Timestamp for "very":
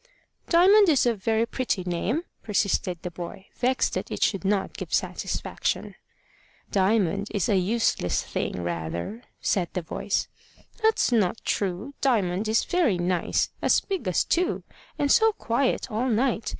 1.13-1.45, 12.63-12.97